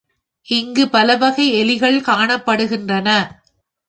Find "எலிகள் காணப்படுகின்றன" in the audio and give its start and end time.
1.53-3.09